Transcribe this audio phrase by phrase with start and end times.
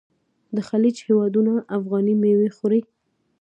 [0.55, 2.81] د خلیج هیوادونه افغاني میوې خوښوي.